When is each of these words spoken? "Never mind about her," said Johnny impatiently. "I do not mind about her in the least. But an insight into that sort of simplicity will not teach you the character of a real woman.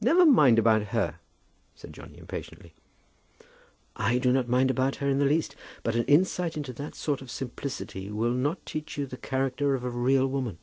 "Never 0.00 0.24
mind 0.24 0.60
about 0.60 0.82
her," 0.94 1.18
said 1.74 1.92
Johnny 1.92 2.18
impatiently. 2.18 2.72
"I 3.96 4.18
do 4.18 4.32
not 4.32 4.46
mind 4.48 4.70
about 4.70 4.94
her 5.02 5.08
in 5.08 5.18
the 5.18 5.24
least. 5.24 5.56
But 5.82 5.96
an 5.96 6.04
insight 6.04 6.56
into 6.56 6.72
that 6.74 6.94
sort 6.94 7.20
of 7.20 7.32
simplicity 7.32 8.12
will 8.12 8.30
not 8.30 8.64
teach 8.64 8.96
you 8.96 9.06
the 9.06 9.16
character 9.16 9.74
of 9.74 9.82
a 9.82 9.90
real 9.90 10.28
woman. 10.28 10.58